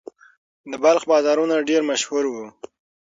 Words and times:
د 0.71 0.73
بلخ 0.83 1.03
بازارونه 1.11 1.55
ډیر 1.69 1.81
مشهور 1.89 2.23
وو 2.27 2.45